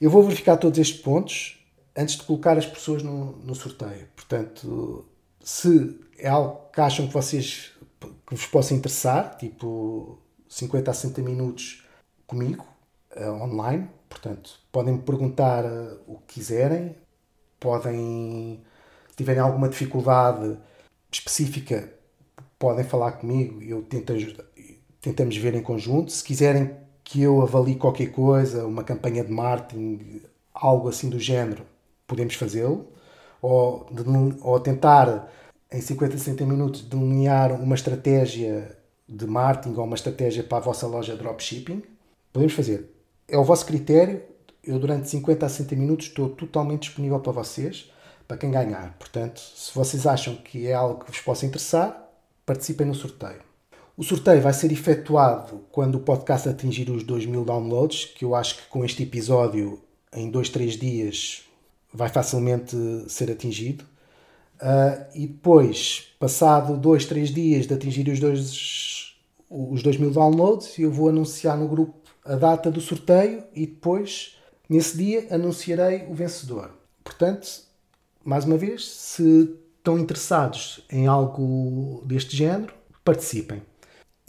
Eu 0.00 0.10
vou 0.10 0.22
verificar 0.22 0.56
todos 0.56 0.78
estes 0.78 1.00
pontos 1.00 1.64
antes 1.96 2.16
de 2.16 2.24
colocar 2.24 2.56
as 2.58 2.66
pessoas 2.66 3.02
no, 3.02 3.36
no 3.38 3.54
sorteio. 3.54 4.08
Portanto, 4.16 5.06
se 5.42 6.00
é 6.18 6.28
algo 6.28 6.70
que 6.72 6.80
acham 6.80 7.06
que 7.06 7.12
vocês 7.12 7.72
que 8.00 8.34
vos 8.34 8.46
possa 8.46 8.74
interessar, 8.74 9.36
tipo 9.36 10.18
50 10.48 10.90
a 10.90 10.94
60 10.94 11.22
minutos 11.22 11.84
comigo, 12.26 12.66
uh, 13.16 13.30
online, 13.42 13.88
portanto, 14.08 14.58
podem 14.70 14.94
me 14.94 15.02
perguntar 15.02 15.64
uh, 15.64 16.00
o 16.06 16.18
que 16.18 16.34
quiserem, 16.34 16.96
podem, 17.60 18.62
se 19.10 19.16
tiverem 19.16 19.40
alguma 19.40 19.68
dificuldade 19.68 20.58
específica, 21.10 21.92
podem 22.58 22.84
falar 22.84 23.12
comigo 23.12 23.62
e 23.62 23.70
eu 23.70 23.82
tento 23.82 24.12
ajudar, 24.12 24.44
tentamos 25.02 25.36
ver 25.36 25.54
em 25.54 25.62
conjunto. 25.62 26.10
Se 26.12 26.24
quiserem 26.24 26.70
que 27.04 27.20
eu 27.20 27.42
avalie 27.42 27.74
qualquer 27.74 28.12
coisa, 28.12 28.64
uma 28.64 28.84
campanha 28.84 29.24
de 29.24 29.32
marketing, 29.32 30.22
algo 30.54 30.88
assim 30.88 31.10
do 31.10 31.18
género, 31.18 31.64
podemos 32.06 32.34
fazê-lo. 32.34 32.86
Ou, 33.42 33.86
ou 34.40 34.60
tentar, 34.60 35.30
em 35.70 35.80
50, 35.80 36.16
60 36.16 36.46
minutos, 36.46 36.82
delinear 36.82 37.52
uma 37.60 37.74
estratégia 37.74 38.78
de 39.08 39.26
marketing 39.26 39.76
ou 39.76 39.84
uma 39.84 39.96
estratégia 39.96 40.44
para 40.44 40.58
a 40.58 40.60
vossa 40.60 40.86
loja 40.86 41.16
dropshipping. 41.16 41.82
Podemos 42.32 42.54
fazer. 42.54 42.88
É 43.26 43.36
o 43.36 43.44
vosso 43.44 43.66
critério. 43.66 44.22
Eu, 44.62 44.78
durante 44.78 45.10
50 45.10 45.44
a 45.44 45.48
60 45.48 45.74
minutos, 45.74 46.06
estou 46.06 46.28
totalmente 46.28 46.82
disponível 46.82 47.18
para 47.18 47.32
vocês, 47.32 47.90
para 48.28 48.36
quem 48.36 48.52
ganhar. 48.52 48.94
Portanto, 48.96 49.40
se 49.40 49.74
vocês 49.74 50.06
acham 50.06 50.36
que 50.36 50.68
é 50.68 50.72
algo 50.72 51.04
que 51.04 51.10
vos 51.10 51.20
possa 51.20 51.44
interessar, 51.44 52.08
participem 52.46 52.86
no 52.86 52.94
sorteio. 52.94 53.51
O 54.02 54.04
sorteio 54.04 54.42
vai 54.42 54.52
ser 54.52 54.72
efetuado 54.72 55.60
quando 55.70 55.94
o 55.94 56.00
podcast 56.00 56.48
atingir 56.48 56.90
os 56.90 57.04
2 57.04 57.24
mil 57.24 57.44
downloads, 57.44 58.04
que 58.04 58.24
eu 58.24 58.34
acho 58.34 58.56
que 58.56 58.68
com 58.68 58.84
este 58.84 59.04
episódio, 59.04 59.80
em 60.12 60.28
2, 60.28 60.48
3 60.48 60.76
dias, 60.76 61.44
vai 61.94 62.08
facilmente 62.08 62.76
ser 63.06 63.30
atingido. 63.30 63.84
Uh, 64.54 65.06
e 65.14 65.28
depois, 65.28 66.08
passado 66.18 66.76
dois, 66.76 67.06
três 67.06 67.32
dias 67.32 67.64
de 67.64 67.74
atingir 67.74 68.08
os 68.08 68.18
dois, 68.18 69.14
os 69.48 69.84
dois 69.84 69.96
mil 69.96 70.10
downloads, 70.10 70.76
eu 70.80 70.90
vou 70.90 71.08
anunciar 71.08 71.56
no 71.56 71.68
grupo 71.68 71.94
a 72.24 72.34
data 72.34 72.72
do 72.72 72.80
sorteio 72.80 73.44
e 73.54 73.66
depois, 73.66 74.36
nesse 74.68 74.96
dia, 74.98 75.28
anunciarei 75.30 76.08
o 76.08 76.14
vencedor. 76.14 76.72
Portanto, 77.04 77.48
mais 78.24 78.44
uma 78.44 78.56
vez, 78.56 78.84
se 78.84 79.56
estão 79.78 79.96
interessados 79.96 80.84
em 80.90 81.06
algo 81.06 82.02
deste 82.04 82.36
género, 82.36 82.74
participem. 83.04 83.62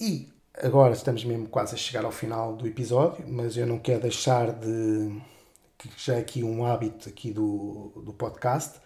E 0.05 0.27
agora 0.61 0.91
estamos 0.91 1.23
mesmo 1.23 1.47
quase 1.47 1.75
a 1.75 1.77
chegar 1.77 2.03
ao 2.03 2.11
final 2.11 2.57
do 2.57 2.67
episódio, 2.67 3.23
mas 3.25 3.55
eu 3.55 3.65
não 3.65 3.79
quero 3.79 4.01
deixar 4.01 4.51
de 4.51 5.17
que 5.77 5.89
já 5.95 6.15
é 6.15 6.19
aqui 6.19 6.43
um 6.43 6.65
hábito 6.65 7.07
aqui 7.07 7.31
do, 7.31 7.93
do 8.03 8.11
podcast, 8.11 8.81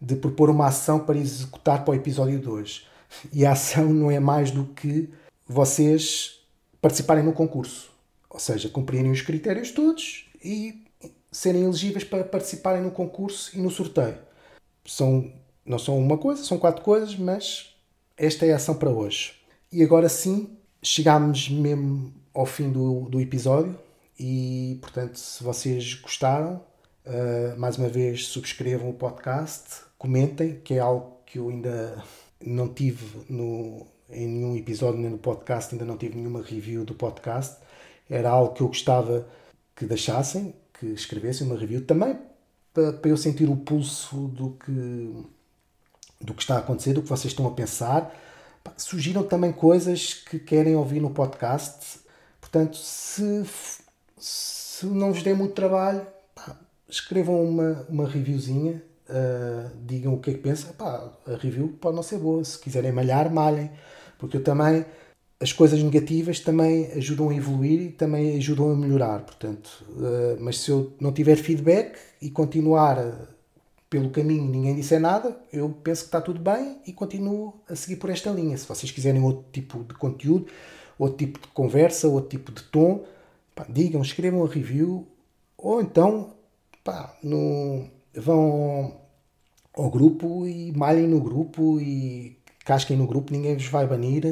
de 0.00 0.14
propor 0.14 0.48
uma 0.48 0.68
ação 0.68 1.00
para 1.00 1.18
executar 1.18 1.84
para 1.84 1.90
o 1.90 1.94
episódio 1.96 2.38
2. 2.38 2.86
E 3.32 3.44
a 3.44 3.50
ação 3.50 3.92
não 3.92 4.08
é 4.08 4.20
mais 4.20 4.52
do 4.52 4.66
que 4.66 5.10
vocês 5.48 6.44
participarem 6.80 7.24
no 7.24 7.32
concurso. 7.32 7.90
Ou 8.30 8.38
seja, 8.38 8.68
cumprirem 8.68 9.10
os 9.10 9.20
critérios 9.20 9.72
todos 9.72 10.30
e 10.44 10.84
serem 11.32 11.64
elegíveis 11.64 12.04
para 12.04 12.22
participarem 12.22 12.82
no 12.82 12.92
concurso 12.92 13.50
e 13.58 13.60
no 13.60 13.68
sorteio. 13.68 14.18
São, 14.84 15.28
não 15.66 15.80
são 15.80 15.98
uma 15.98 16.16
coisa, 16.16 16.44
são 16.44 16.56
quatro 16.56 16.84
coisas, 16.84 17.16
mas 17.16 17.74
esta 18.16 18.46
é 18.46 18.52
a 18.52 18.56
ação 18.56 18.76
para 18.76 18.90
hoje. 18.90 19.41
E 19.72 19.82
agora 19.82 20.08
sim, 20.08 20.50
chegámos 20.82 21.48
mesmo 21.48 22.12
ao 22.34 22.44
fim 22.44 22.70
do, 22.70 23.08
do 23.08 23.20
episódio. 23.20 23.78
E, 24.20 24.78
portanto, 24.82 25.16
se 25.16 25.42
vocês 25.42 25.94
gostaram, 25.94 26.62
uh, 27.06 27.58
mais 27.58 27.78
uma 27.78 27.88
vez 27.88 28.26
subscrevam 28.26 28.90
o 28.90 28.94
podcast, 28.94 29.84
comentem, 29.96 30.60
que 30.62 30.74
é 30.74 30.78
algo 30.78 31.16
que 31.24 31.38
eu 31.38 31.48
ainda 31.48 32.04
não 32.44 32.68
tive 32.68 33.24
no, 33.30 33.86
em 34.10 34.26
nenhum 34.26 34.56
episódio 34.56 35.00
nem 35.00 35.10
no 35.10 35.18
podcast, 35.18 35.74
ainda 35.74 35.86
não 35.86 35.96
tive 35.96 36.16
nenhuma 36.16 36.42
review 36.42 36.84
do 36.84 36.94
podcast. 36.94 37.56
Era 38.10 38.28
algo 38.28 38.54
que 38.54 38.60
eu 38.60 38.68
gostava 38.68 39.26
que 39.74 39.86
deixassem, 39.86 40.54
que 40.78 40.86
escrevessem 40.86 41.46
uma 41.46 41.58
review 41.58 41.86
também 41.86 42.18
para, 42.74 43.08
eu 43.08 43.16
sentir 43.16 43.48
o 43.48 43.56
pulso 43.56 44.28
do 44.28 44.50
que, 44.50 45.24
do 46.20 46.34
que 46.34 46.42
está 46.42 46.56
a 46.56 46.58
acontecer, 46.58 46.92
do 46.92 47.02
que 47.02 47.08
vocês 47.08 47.32
estão 47.32 47.46
a 47.46 47.52
pensar. 47.52 48.14
Surgiram 48.76 49.22
também 49.22 49.52
coisas 49.52 50.14
que 50.14 50.38
querem 50.38 50.74
ouvir 50.76 51.00
no 51.00 51.10
podcast. 51.10 52.00
Portanto, 52.40 52.76
se 52.76 53.44
se 54.82 54.86
não 54.86 55.12
vos 55.12 55.22
der 55.22 55.34
muito 55.36 55.54
trabalho, 55.54 56.04
pá, 56.34 56.56
escrevam 56.88 57.44
uma, 57.44 57.86
uma 57.88 58.08
reviewzinha, 58.08 58.82
uh, 59.08 59.70
digam 59.84 60.14
o 60.14 60.20
que 60.20 60.30
é 60.30 60.34
que 60.34 60.40
pensam. 60.40 60.72
Pá, 60.72 61.12
a 61.26 61.36
review 61.36 61.76
pode 61.80 61.96
não 61.96 62.02
ser 62.02 62.18
boa, 62.18 62.42
se 62.44 62.58
quiserem 62.58 62.92
malhar, 62.92 63.32
malhem. 63.32 63.70
Porque 64.18 64.36
eu 64.36 64.44
também, 64.44 64.84
as 65.40 65.52
coisas 65.52 65.82
negativas 65.82 66.40
também 66.40 66.86
ajudam 66.92 67.30
a 67.30 67.34
evoluir 67.34 67.80
e 67.80 67.88
também 67.90 68.36
ajudam 68.36 68.72
a 68.72 68.76
melhorar. 68.76 69.20
Portanto, 69.20 69.84
uh, 69.90 70.36
mas 70.40 70.58
se 70.58 70.70
eu 70.70 70.92
não 71.00 71.12
tiver 71.12 71.36
feedback 71.36 71.96
e 72.20 72.30
continuar 72.30 72.98
pelo 73.92 74.08
caminho 74.08 74.46
ninguém 74.46 74.74
disser 74.74 74.98
nada, 74.98 75.38
eu 75.52 75.68
penso 75.68 76.04
que 76.04 76.08
está 76.08 76.18
tudo 76.18 76.40
bem 76.40 76.78
e 76.86 76.94
continuo 76.94 77.60
a 77.68 77.76
seguir 77.76 77.96
por 77.96 78.08
esta 78.08 78.30
linha. 78.30 78.56
Se 78.56 78.66
vocês 78.66 78.90
quiserem 78.90 79.22
outro 79.22 79.44
tipo 79.52 79.84
de 79.84 79.92
conteúdo, 79.92 80.46
outro 80.98 81.18
tipo 81.18 81.38
de 81.38 81.48
conversa, 81.48 82.08
outro 82.08 82.30
tipo 82.30 82.50
de 82.50 82.62
tom, 82.62 83.04
Pá, 83.54 83.66
digam, 83.68 84.00
escrevam 84.00 84.42
a 84.42 84.48
review 84.48 85.06
ou 85.58 85.82
então 85.82 86.34
pá, 86.82 87.14
no, 87.22 87.86
vão 88.14 88.98
ao 89.74 89.90
grupo 89.90 90.46
e 90.46 90.72
malhem 90.72 91.06
no 91.06 91.20
grupo 91.20 91.78
e 91.78 92.38
casquem 92.64 92.96
no 92.96 93.06
grupo, 93.06 93.30
ninguém 93.30 93.56
vos 93.56 93.66
vai 93.66 93.86
banir. 93.86 94.22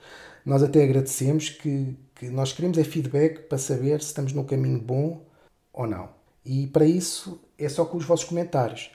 Nós 0.44 0.62
até 0.62 0.84
agradecemos 0.84 1.48
que, 1.48 1.96
que 2.14 2.28
nós 2.28 2.52
queremos 2.52 2.78
é 2.78 2.84
feedback 2.84 3.48
para 3.48 3.58
saber 3.58 4.00
se 4.00 4.08
estamos 4.08 4.32
no 4.32 4.44
caminho 4.44 4.78
bom 4.78 5.24
ou 5.72 5.86
não. 5.86 6.10
E 6.44 6.66
para 6.68 6.84
isso 6.84 7.40
é 7.58 7.68
só 7.68 7.84
com 7.84 7.96
os 7.96 8.04
vossos 8.04 8.26
comentários. 8.26 8.90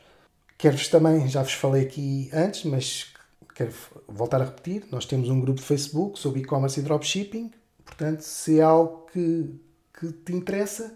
Quero-vos 0.61 0.87
também, 0.89 1.27
já 1.27 1.41
vos 1.41 1.53
falei 1.53 1.81
aqui 1.81 2.29
antes, 2.31 2.65
mas 2.65 3.07
quero 3.55 3.73
voltar 4.07 4.41
a 4.41 4.45
repetir, 4.45 4.85
nós 4.91 5.05
temos 5.05 5.27
um 5.27 5.41
grupo 5.41 5.59
de 5.59 5.65
Facebook 5.65 6.19
sobre 6.19 6.41
e-commerce 6.41 6.79
e 6.79 6.83
dropshipping. 6.83 7.49
Portanto, 7.83 8.21
se 8.21 8.59
é 8.59 8.63
algo 8.63 9.07
que 9.11 9.59
que 9.99 10.11
te 10.11 10.33
interessa, 10.33 10.93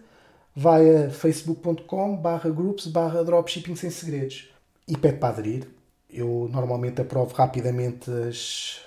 vai 0.56 1.06
a 1.06 1.10
facebook.com 1.10 2.16
barra 2.16 2.50
groups 2.50 2.86
barra 2.86 3.24
dropshipping 3.24 3.76
sem 3.76 3.90
segredos 3.90 4.50
e 4.88 4.96
pede 4.96 5.18
para 5.18 5.30
aderir. 5.30 5.68
Eu 6.10 6.48
normalmente 6.52 7.02
aprovo 7.02 7.34
rapidamente 7.34 8.10
as, 8.12 8.82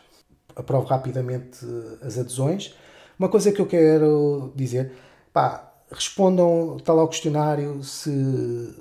aprovo 0.55 0.87
rapidamente 0.87 1.59
as 2.01 2.19
adesões. 2.19 2.73
Uma 3.19 3.29
coisa 3.29 3.51
que 3.51 3.61
eu 3.61 3.67
quero 3.67 4.53
dizer, 4.55 4.93
pá, 5.33 5.73
respondam, 5.91 6.77
está 6.77 6.93
lá 6.93 7.03
o 7.03 7.09
questionário 7.09 7.83
se, 7.83 8.75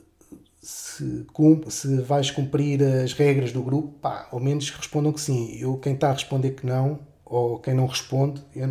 se, 0.67 1.25
se 1.69 2.01
vais 2.01 2.29
cumprir 2.29 2.83
as 2.83 3.13
regras 3.13 3.53
do 3.53 3.63
grupo, 3.63 3.87
pá, 4.01 4.27
ao 4.29 4.37
menos 4.37 4.69
respondam 4.69 5.13
que 5.13 5.21
sim. 5.21 5.57
Eu, 5.57 5.77
quem 5.77 5.93
está 5.93 6.09
a 6.09 6.13
responder 6.13 6.51
que 6.51 6.65
não, 6.65 6.99
ou 7.23 7.57
quem 7.59 7.73
não 7.73 7.85
responde, 7.85 8.43
eu 8.53 8.67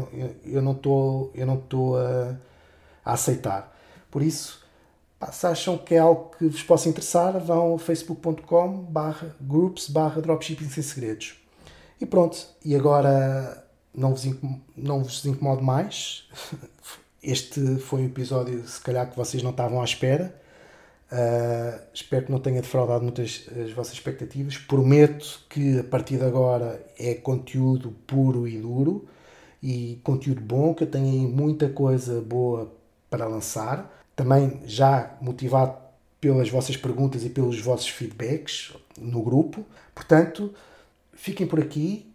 não 0.61 0.73
estou 0.73 1.33
eu, 1.35 1.47
não 1.47 1.63
a 1.97 2.37
a 3.03 3.13
aceitar. 3.15 3.75
Por 4.11 4.21
isso, 4.21 4.63
pá, 5.19 5.33
se 5.33 5.47
acham 5.47 5.79
que 5.79 5.95
é 5.95 5.99
algo 5.99 6.33
que 6.37 6.47
vos 6.47 6.63
possa 6.63 6.87
interessar, 6.87 7.39
vão 7.41 7.77
a 7.77 7.79
facebook.com 7.79 8.83
barra 8.83 9.35
groups 9.41 9.89
barra 9.89 10.21
dropshipping 10.21 10.69
sem 10.69 10.83
segredos. 10.83 11.41
E 11.99 12.05
pronto, 12.05 12.47
e 12.63 12.77
agora 12.77 13.67
não 13.95 14.11
vos, 14.11 14.27
não 14.77 15.03
vos 15.03 15.25
incomodo 15.25 15.63
mais. 15.63 16.29
Este 17.23 17.79
foi 17.79 18.03
um 18.03 18.07
episódio, 18.07 18.69
se 18.69 18.81
calhar, 18.83 19.11
que 19.11 19.17
vocês 19.17 19.43
não 19.43 19.51
estavam 19.51 19.81
à 19.81 19.85
espera. 19.85 20.45
Uh, 21.11 21.81
espero 21.95 22.27
que 22.27 22.33
não 22.33 22.41
tenha 22.41 22.61
defraudado 22.61 23.03
muitas 23.03 23.47
as 23.65 23.71
vossas 23.73 23.95
expectativas. 23.95 24.57
Prometo 24.57 25.41
que 25.49 25.79
a 25.79 25.85
partir 25.85 26.19
de 26.19 26.25
agora 26.25 26.85
é 26.99 27.15
conteúdo 27.15 27.95
puro 28.07 28.47
e 28.49 28.59
duro 28.59 29.09
e 29.63 30.01
conteúdo 30.03 30.41
bom, 30.41 30.75
que 30.75 30.85
eu 30.85 30.91
tenho 30.91 31.07
aí 31.07 31.27
muita 31.27 31.69
coisa 31.69 32.21
boa 32.21 32.73
para 33.09 33.27
lançar. 33.27 33.93
Também 34.15 34.61
já 34.65 35.17
motivado 35.21 35.77
pelas 36.21 36.49
vossas 36.49 36.77
perguntas 36.77 37.25
e 37.25 37.31
pelos 37.31 37.61
vossos 37.61 37.89
feedbacks 37.89 38.73
no 38.99 39.23
grupo. 39.23 39.65
Portanto, 39.95 40.53
fiquem 41.13 41.47
por 41.47 41.61
aqui, 41.61 42.11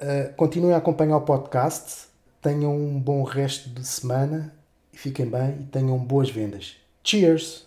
uh, 0.00 0.32
continuem 0.34 0.74
a 0.74 0.78
acompanhar 0.78 1.16
o 1.16 1.22
podcast, 1.22 2.06
tenham 2.40 2.76
um 2.76 3.00
bom 3.00 3.22
resto 3.24 3.68
de 3.70 3.84
semana, 3.84 4.54
fiquem 4.92 5.26
bem 5.26 5.58
e 5.60 5.64
tenham 5.64 5.98
boas 5.98 6.30
vendas. 6.30 6.76
Cheers! 7.02 7.66